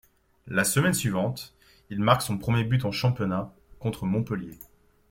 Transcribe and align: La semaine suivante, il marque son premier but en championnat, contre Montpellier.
La 0.47 0.63
semaine 0.63 0.95
suivante, 0.95 1.53
il 1.91 1.99
marque 1.99 2.23
son 2.23 2.39
premier 2.39 2.63
but 2.63 2.85
en 2.85 2.91
championnat, 2.91 3.53
contre 3.77 4.05
Montpellier. 4.07 4.57